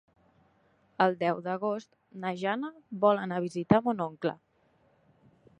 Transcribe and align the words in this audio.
El 1.05 1.17
deu 1.19 1.41
d'agost 1.49 1.93
na 2.25 2.33
Jana 2.45 2.73
vol 3.07 3.23
anar 3.27 3.41
a 3.43 3.47
visitar 3.47 3.83
mon 3.89 4.03
oncle. 4.11 4.37